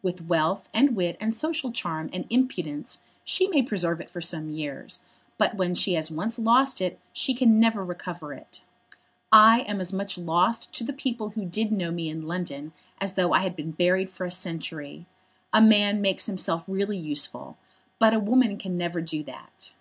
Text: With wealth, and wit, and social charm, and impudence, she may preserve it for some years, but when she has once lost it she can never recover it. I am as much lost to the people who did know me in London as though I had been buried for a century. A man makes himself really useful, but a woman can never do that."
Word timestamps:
With 0.00 0.22
wealth, 0.24 0.70
and 0.72 0.96
wit, 0.96 1.18
and 1.20 1.34
social 1.34 1.70
charm, 1.70 2.08
and 2.14 2.24
impudence, 2.30 3.00
she 3.24 3.46
may 3.46 3.60
preserve 3.62 4.00
it 4.00 4.08
for 4.08 4.22
some 4.22 4.48
years, 4.48 5.02
but 5.36 5.56
when 5.56 5.74
she 5.74 5.92
has 5.96 6.10
once 6.10 6.38
lost 6.38 6.80
it 6.80 6.98
she 7.12 7.34
can 7.34 7.60
never 7.60 7.84
recover 7.84 8.32
it. 8.32 8.62
I 9.30 9.60
am 9.68 9.78
as 9.78 9.92
much 9.92 10.16
lost 10.16 10.72
to 10.78 10.84
the 10.84 10.94
people 10.94 11.28
who 11.28 11.44
did 11.44 11.72
know 11.72 11.90
me 11.90 12.08
in 12.08 12.26
London 12.26 12.72
as 13.02 13.16
though 13.16 13.34
I 13.34 13.40
had 13.40 13.54
been 13.54 13.72
buried 13.72 14.08
for 14.08 14.24
a 14.24 14.30
century. 14.30 15.04
A 15.52 15.60
man 15.60 16.00
makes 16.00 16.24
himself 16.24 16.64
really 16.66 16.96
useful, 16.96 17.58
but 17.98 18.14
a 18.14 18.18
woman 18.18 18.56
can 18.56 18.78
never 18.78 19.02
do 19.02 19.22
that." 19.24 19.72